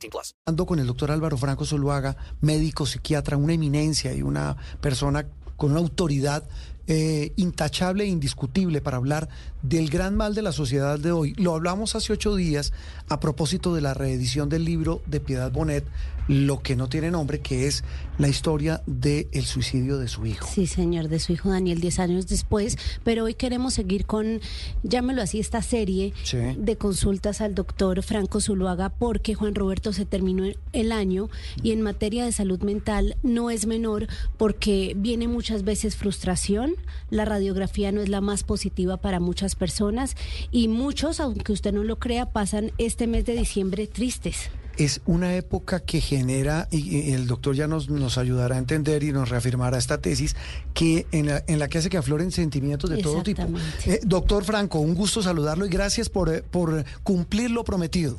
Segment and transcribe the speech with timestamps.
[0.00, 0.34] 18 plus.
[0.46, 5.26] Ando con el doctor Álvaro Franco Zuluaga, médico, psiquiatra, una eminencia y una persona
[5.56, 6.48] con una autoridad
[6.86, 9.28] eh, intachable e indiscutible para hablar
[9.62, 11.34] del gran mal de la sociedad de hoy.
[11.34, 12.72] Lo hablamos hace ocho días
[13.08, 15.84] a propósito de la reedición del libro de Piedad Bonet,
[16.30, 17.82] Lo que no tiene nombre, que es
[18.16, 20.46] la historia del suicidio de su hijo.
[20.48, 22.78] Sí, señor, de su hijo Daniel, 10 años después.
[23.02, 24.40] Pero hoy queremos seguir con,
[24.84, 26.38] llámelo así, esta serie Sí.
[26.56, 31.30] de consultas al doctor Franco Zuluaga, porque Juan Roberto se terminó el año
[31.64, 34.06] y en materia de salud mental no es menor
[34.36, 36.74] porque viene muchas veces frustración,
[37.10, 40.14] la radiografía no es la más positiva para muchas personas
[40.52, 44.50] y muchos, aunque usted no lo crea, pasan este mes de diciembre tristes.
[44.80, 49.12] Es una época que genera, y, el doctor ya nos, nos ayudará a entender y
[49.12, 50.36] nos reafirmará esta tesis,
[50.72, 53.46] que en la, en la que hace que afloren sentimientos de todo tipo.
[53.84, 58.18] Eh, doctor Franco, un gusto saludarlo y gracias por, eh, por cumplir lo prometido.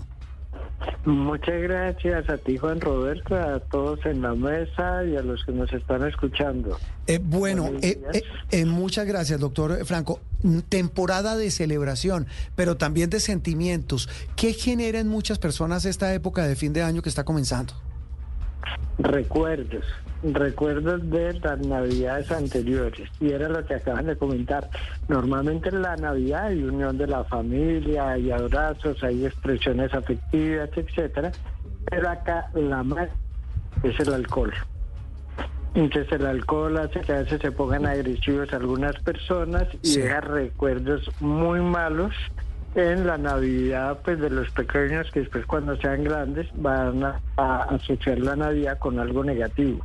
[1.05, 5.51] Muchas gracias a ti, Juan Roberto, a todos en la mesa y a los que
[5.51, 6.77] nos están escuchando.
[7.07, 10.19] Eh, bueno, eh, eh, eh, muchas gracias, doctor Franco.
[10.43, 14.09] Mm, Temporada de celebración, pero también de sentimientos.
[14.35, 17.73] ¿Qué genera en muchas personas esta época de fin de año que está comenzando?
[18.99, 19.85] Recuerdos,
[20.23, 23.09] recuerdos de las navidades anteriores.
[23.19, 24.69] Y era lo que acaban de comentar.
[25.07, 31.31] Normalmente en la Navidad hay unión de la familia, hay abrazos, hay expresiones afectivas, etcétera.
[31.89, 33.09] Pero acá la más
[33.83, 34.53] es el alcohol.
[35.73, 40.01] Entonces el alcohol hace que a veces se pongan agresivos algunas personas y Sí.
[40.01, 42.13] deja recuerdos muy malos
[42.75, 47.19] en la Navidad pues de los pequeños que después cuando sean grandes van a,
[47.69, 49.83] asociar la Navidad con algo negativo.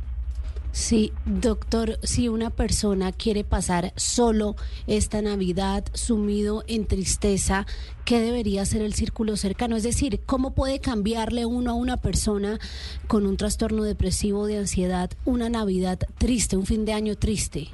[0.71, 4.55] Sí, doctor, si una persona quiere pasar solo
[4.85, 7.65] esta Navidad sumido en tristeza,
[8.05, 9.75] ¿qué debería ser el círculo cercano?
[9.75, 12.59] Es decir, ¿cómo puede cambiarle uno a una persona
[13.07, 17.69] con un trastorno depresivo de ansiedad una Navidad triste, un fin de año triste?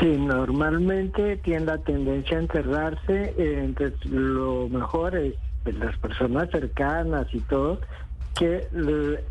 [0.00, 6.50] Sí, normalmente tiene la tendencia a encerrarse, eh, entonces lo mejor es pues, las personas
[6.50, 7.80] cercanas y todo,
[8.34, 9.24] que, le-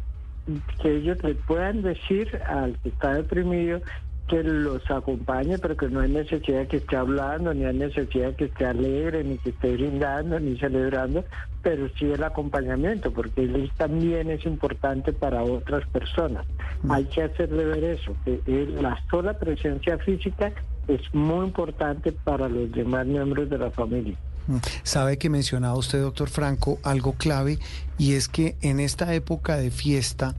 [0.82, 3.82] que ellos le puedan decir al que está deprimido
[4.32, 8.46] que los acompañe, pero que no hay necesidad que esté hablando, ni hay necesidad que
[8.46, 11.26] esté alegre, ni que esté brindando, ni celebrando,
[11.62, 16.46] pero sí el acompañamiento, porque él también es importante para otras personas.
[16.88, 18.42] Hay que hacerle ver eso, que
[18.82, 20.54] la sola presencia física
[20.88, 24.16] es muy importante para los demás miembros de la familia.
[24.48, 27.60] Mm, Sabe que mencionaba usted, doctor Franco, algo clave,
[27.98, 30.36] y es que en esta época de fiesta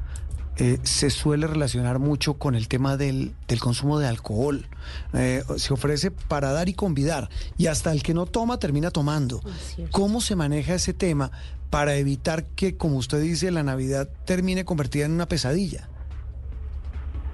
[0.58, 4.66] eh, se suele relacionar mucho con el tema del, del consumo de alcohol.
[5.14, 9.40] Eh, se ofrece para dar y convidar, y hasta el que no toma termina tomando.
[9.40, 9.92] Cierto.
[9.92, 11.30] ¿Cómo se maneja ese tema
[11.70, 15.88] para evitar que, como usted dice, la Navidad termine convertida en una pesadilla?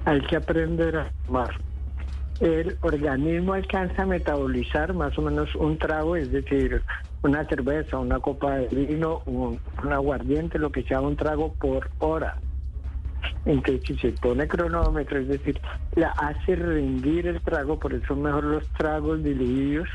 [0.05, 1.50] Hay que aprender a tomar.
[2.41, 6.83] El organismo alcanza a metabolizar más o menos un trago, es decir,
[7.23, 11.91] una cerveza, una copa de vino, un, un aguardiente, lo que sea un trago por
[11.99, 12.39] hora.
[13.44, 15.60] Entonces, si se pone cronómetro, es decir,
[15.97, 19.88] la hace rendir el trago, por eso mejor los tragos diluidos,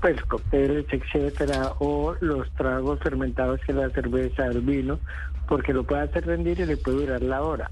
[0.00, 4.98] pues cócteles, etcétera, o los tragos fermentados que la cerveza, el vino,
[5.48, 7.70] porque lo puede hacer rendir y le puede durar la hora.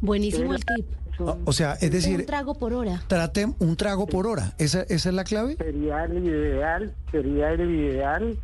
[0.00, 0.86] Buenísimo el tip.
[1.12, 3.00] Es un- O- O sea, es decir, un trago por hora.
[3.06, 4.52] trate un trago por hora.
[4.58, 5.56] ¿Esa, esa es la clave?
[5.56, 8.36] sería el ideal, sería el ideal.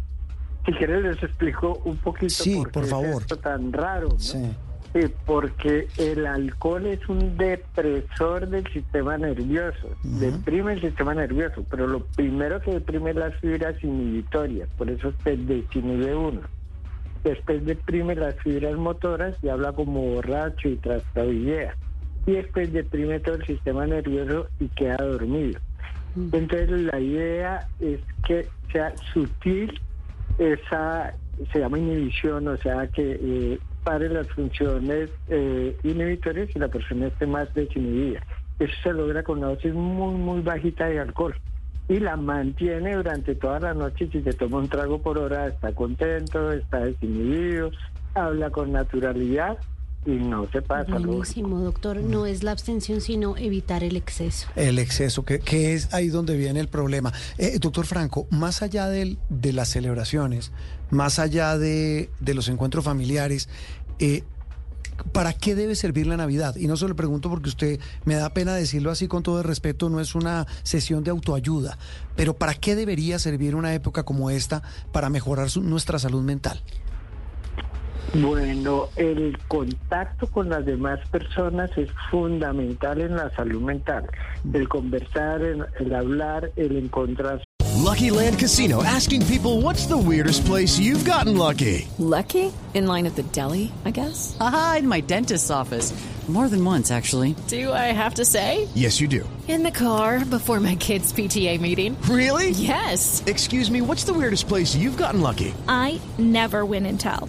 [0.67, 3.22] Si quieres les explico un poquito Sí, qué por es favor.
[3.22, 4.08] esto tan raro.
[4.11, 4.19] ¿no?
[4.19, 4.38] Sí.
[4.92, 11.87] Sí, porque el alcohol es un depresor del sistema nervioso, deprime el sistema nervioso, pero
[11.87, 16.40] lo primero que deprime es las fibras inhibitorias, por eso se desinhibe uno.
[17.22, 21.76] Después deprime las fibras motoras y habla como borracho y trastabillea.
[22.26, 25.60] Y después deprime todo el sistema nervioso y queda dormido.
[26.16, 29.81] Entonces la idea es que sea sutil
[30.38, 31.14] esa,
[31.52, 37.06] se llama inhibición, o sea que eh, pare las funciones eh, inhibitorias y la persona
[37.09, 38.21] esté más desinhibida.
[38.59, 41.35] Eso se logra con una dosis muy, muy bajita de alcohol.
[41.88, 44.09] Y la mantiene durante toda la noche.
[44.12, 47.71] Si se toma un trago por hora, está contento, está desinhibido,
[48.15, 49.59] habla con naturalidad
[50.06, 50.91] y no se pasa.
[50.93, 51.08] lógico.
[51.12, 51.99] Buenísimo, doctor.
[51.99, 54.49] No es la abstención, sino evitar el exceso.
[54.56, 57.12] El exceso, que, que es ahí donde viene el problema.
[57.38, 60.52] Eh, doctor Franco, más allá del- de las celebraciones,
[60.91, 63.49] más allá de, de los encuentros familiares,
[63.99, 64.25] eh,
[65.12, 66.56] ¿para qué debe servir la Navidad?
[66.56, 69.44] Y no se lo pregunto porque usted, me da pena decirlo así con todo el
[69.44, 71.76] respeto, no es una sesión de autoayuda,
[72.17, 74.62] pero ¿para qué debería servir una época como esta
[74.93, 76.62] para mejorar su- nuestra salud mental?
[78.15, 84.09] Bueno, el contacto con las demás personas es fundamental en la salud mental.
[84.53, 87.43] El conversar, el, el hablar, el encontrar
[87.81, 91.89] Lucky Land Casino asking people what's the weirdest place you've gotten lucky?
[91.99, 92.53] Lucky?
[92.75, 94.37] In line at the deli, I guess?
[94.39, 95.93] Aha, in my dentist's office.
[96.29, 97.35] More than once, actually.
[97.49, 98.69] Do I have to say?
[98.77, 99.29] Yes, you do.
[99.49, 102.01] In the car before my kids' PTA meeting.
[102.03, 102.51] Really?
[102.51, 103.25] Yes.
[103.27, 105.53] Excuse me, what's the weirdest place you've gotten lucky?
[105.67, 107.29] I never win and tell.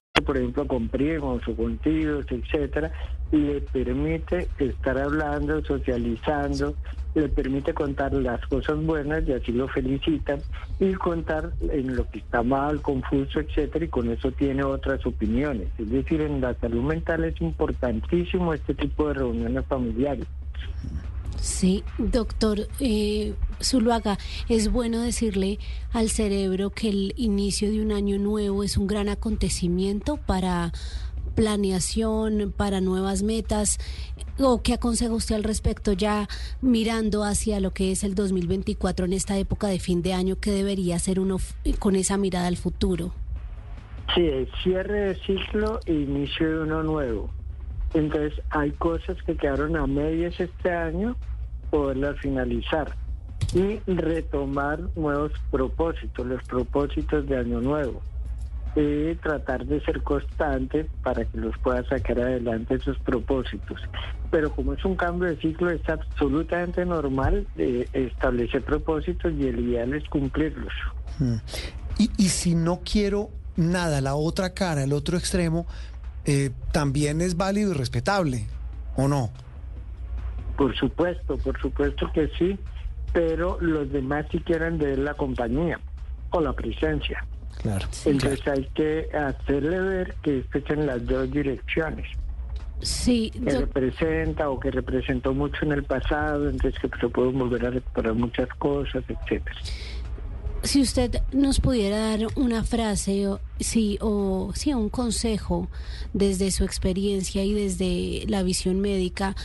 [0.31, 2.89] Por ejemplo, con primos o con tíos, etcétera,
[3.31, 6.73] le permite estar hablando, socializando,
[7.13, 10.41] le permite contar las cosas buenas y así lo felicitan
[10.79, 15.67] y contar en lo que está mal, confuso, etcétera, y con eso tiene otras opiniones.
[15.77, 20.27] Es decir, en la salud mental es importantísimo este tipo de reuniones familiares.
[21.39, 24.17] Sí, doctor eh, Zuluaga,
[24.47, 25.57] es bueno decirle
[25.91, 30.71] al cerebro que el inicio de un año nuevo es un gran acontecimiento para
[31.35, 33.79] planeación, para nuevas metas.
[34.39, 36.27] ¿O qué aconseja usted al respecto ya
[36.61, 40.51] mirando hacia lo que es el 2024 en esta época de fin de año que
[40.51, 43.13] debería ser uno f- con esa mirada al futuro?
[44.13, 47.29] Sí, es cierre de ciclo e inicio de uno nuevo.
[47.93, 51.15] Entonces, hay cosas que quedaron a medias este año,
[51.69, 52.95] poderlas finalizar
[53.53, 58.01] y retomar nuevos propósitos, los propósitos de año nuevo.
[58.73, 63.81] Y tratar de ser constante para que los pueda sacar adelante esos propósitos.
[64.29, 69.59] Pero como es un cambio de ciclo, es absolutamente normal eh, establecer propósitos y el
[69.59, 70.71] ideal es cumplirlos.
[71.97, 75.67] Y, y si no quiero nada, la otra cara, el otro extremo,
[76.25, 78.47] eh, también es válido y respetable,
[78.95, 79.31] ¿o no?
[80.57, 82.57] Por supuesto, por supuesto que sí,
[83.13, 85.79] pero los demás sí quieren ver la compañía
[86.29, 87.25] o la presencia.
[87.61, 87.87] Claro.
[88.05, 92.07] Entonces hay que hacerle ver que esto es en las dos direcciones.
[92.81, 97.65] Sí, Que representa o que representó mucho en el pasado, entonces que se pueden volver
[97.67, 99.55] a recuperar muchas cosas, etcétera.
[100.63, 105.67] Si usted nos pudiera dar una frase o sí o sí un consejo
[106.13, 109.35] desde su experiencia y desde la visión médica,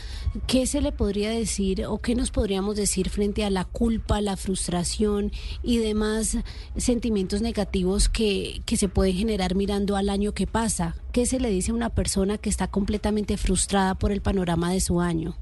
[0.45, 4.37] ¿qué se le podría decir o qué nos podríamos decir frente a la culpa, la
[4.37, 5.31] frustración
[5.63, 6.37] y demás
[6.77, 10.95] sentimientos negativos que, que se pueden generar mirando al año que pasa?
[11.11, 14.81] ¿Qué se le dice a una persona que está completamente frustrada por el panorama de
[14.81, 15.35] su año?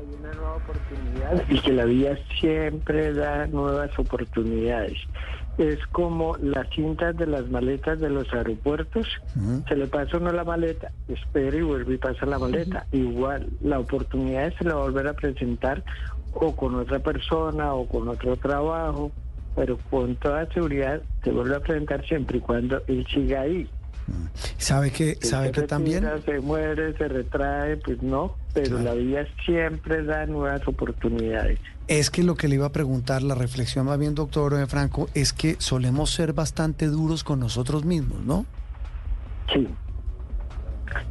[0.00, 4.96] Hay una nueva oportunidad y que la vida siempre da nuevas oportunidades.
[5.58, 9.06] Es como las cintas de las maletas de los aeropuertos.
[9.68, 12.86] Se le pasa uno la maleta, espera y vuelve y pasa la maleta.
[12.92, 15.84] Igual, la oportunidad se la va a volver a presentar
[16.32, 19.12] o con otra persona o con otro trabajo,
[19.54, 23.68] pero con toda seguridad se vuelve a presentar siempre y cuando él siga ahí.
[24.58, 26.06] ¿Sabe que, sabe que también?
[26.24, 28.84] Se muere, se retrae, pues no, pero Claro.
[28.84, 31.58] la vida siempre da nuevas oportunidades.
[31.88, 35.08] Es que lo que le iba a preguntar, la reflexión más bien, doctor eh, Franco,
[35.14, 38.46] es que solemos ser bastante duros con nosotros mismos, ¿no?
[39.52, 39.66] Sí.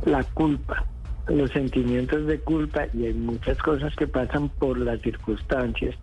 [0.06, 0.86] La culpa,
[1.28, 5.96] los sentimientos de culpa y hay muchas cosas que pasan por las circunstancias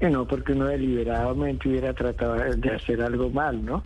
[0.00, 3.82] y no porque uno deliberadamente hubiera tratado de hacer algo mal, ¿no?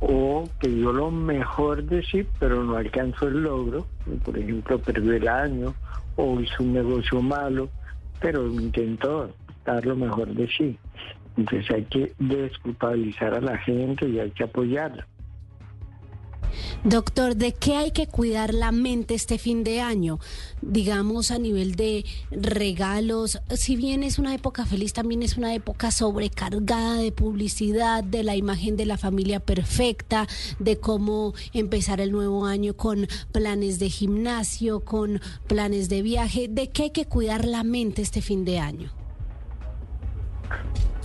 [0.00, 3.86] O que dio lo mejor de sí, pero no alcanzó el logro,
[4.24, 5.74] por ejemplo, perdió el año
[6.16, 7.68] o hizo un negocio malo,
[8.20, 9.30] pero intentó
[9.64, 10.78] dar lo mejor de sí.
[11.36, 15.06] Entonces hay que desculpabilizar a la gente y hay que apoyarla.
[16.88, 20.20] Doctor, ¿de qué hay que cuidar la mente este fin de año?
[20.62, 25.90] Digamos a nivel de regalos, si bien es una época feliz, también es una época
[25.90, 30.28] sobrecargada de publicidad, de la imagen de la familia perfecta,
[30.60, 36.46] de cómo empezar el nuevo año con planes de gimnasio, con planes de viaje.
[36.48, 38.92] ¿De qué hay que cuidar la mente este fin de año?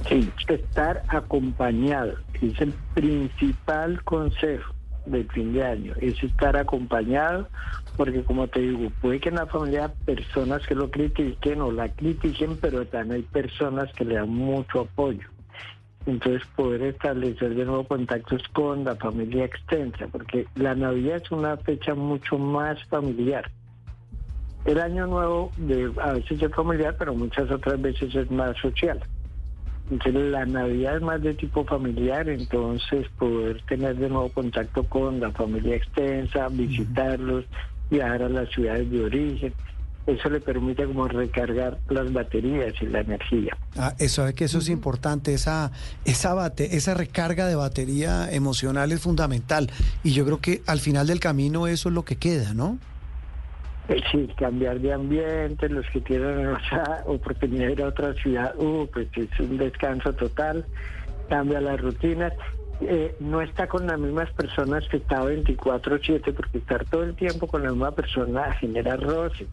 [0.07, 7.47] Sí, estar acompañado es el principal consejo del fin de año, es estar acompañado
[7.97, 11.89] porque como te digo, puede que en la familia personas que lo critiquen o la
[11.89, 15.27] critiquen, pero también hay personas que le dan mucho apoyo.
[16.05, 21.57] Entonces poder establecer de nuevo contactos con la familia extensa, porque la Navidad es una
[21.57, 23.51] fecha mucho más familiar.
[24.65, 28.99] El año nuevo de, a veces es familiar, pero muchas otras veces es más social.
[29.91, 35.19] Entonces la Navidad es más de tipo familiar, entonces poder tener de nuevo contacto con
[35.19, 37.43] la familia extensa, visitarlos,
[37.89, 39.53] viajar a las ciudades de origen,
[40.07, 43.55] eso le permite como recargar las baterías y la energía.
[43.77, 45.71] Ah, eso es que eso es importante, esa,
[46.05, 49.69] esa, bate, esa recarga de batería emocional es fundamental.
[50.03, 52.79] Y yo creo que al final del camino eso es lo que queda, ¿no?
[53.87, 58.55] Eh, Sí, cambiar de ambiente, los que tienen esa oportunidad de ir a otra ciudad,
[58.57, 60.65] uh, pues es un descanso total,
[61.29, 62.33] cambia las rutinas.
[62.81, 67.47] Eh, no está con las mismas personas que está 24-7, porque estar todo el tiempo
[67.47, 69.47] con la misma persona genera roces.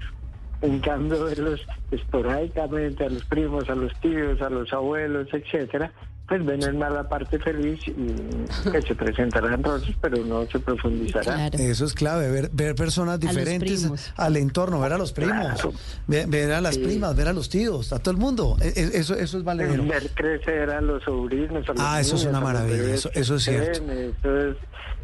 [0.62, 5.92] En cambio, verlos esporádicamente a los primos, a los tíos, a los abuelos, etcétera,
[6.28, 10.58] pues ven en más la parte feliz y que se presentarán roces, pero no se
[10.58, 11.46] profundizará.
[11.48, 15.72] Eso es clave, ver, ver personas diferentes al entorno, ver a los primos, Claro.
[16.06, 16.82] ver, ver a las Sí.
[16.84, 18.56] primas, ver a los tíos, a todo el mundo.
[18.60, 19.82] E- e- Eso, eso es valedero.
[19.86, 21.66] ver crecer a los sobrinos.
[21.66, 23.82] A los Ah, eso es una maravilla, eso- eso es cierto.
[23.90, 24.56] Eso es,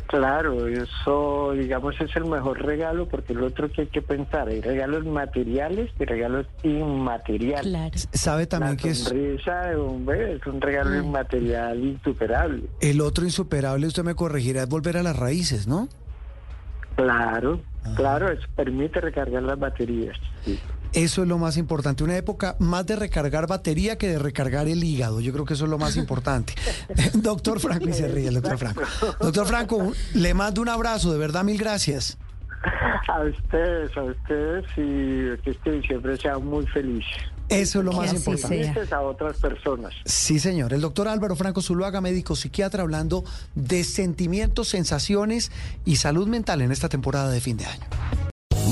[0.06, 4.61] claro, eso, digamos, es el mejor regalo porque lo otro que hay que pensar, hay
[4.61, 7.62] regalos materiales y regalos inmateriales.
[7.66, 7.92] Claro.
[8.12, 11.04] Sabe también La que es sonrisa de un bebé es un regalo Mm.
[11.06, 12.62] inmaterial insuperable.
[12.80, 15.88] el otro insuperable, usted me corregirá, es volver a las raíces, ¿no?
[16.96, 17.92] Claro, Ah.
[17.96, 20.16] claro, eso permite recargar las baterías.
[20.44, 20.58] sí.
[20.95, 22.05] Eso es lo más importante.
[22.05, 25.21] Una época más de recargar batería que de recargar el hígado.
[25.21, 26.55] Yo creo que eso es lo más importante.
[27.15, 28.83] doctor Franco, y se ríe el doctor Franco.
[29.21, 32.17] Doctor Franco, le mando un abrazo, de verdad, mil gracias.
[33.09, 37.05] A ustedes, a ustedes y que este diciembre sea muy feliz.
[37.49, 38.95] Eso es lo Que más importante.
[38.95, 39.93] a otras personas.
[40.07, 40.73] Sí, señor.
[40.73, 43.25] El doctor Álvaro Franco Zuluaga, médico psiquiatra, hablando
[43.55, 45.53] de sentimientos, sensaciones
[45.85, 47.85] y salud mental en esta temporada de fin de año.